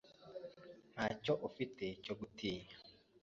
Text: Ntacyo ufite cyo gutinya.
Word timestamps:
Ntacyo 0.93 1.33
ufite 1.47 1.85
cyo 2.03 2.13
gutinya. 2.19 2.75